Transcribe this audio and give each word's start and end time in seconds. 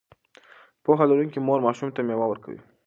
پوهه 0.83 1.03
لرونکې 1.09 1.39
مور 1.47 1.59
ماشوم 1.65 1.89
ته 1.95 1.99
مېوه 2.07 2.25
ورکوي. 2.29 2.59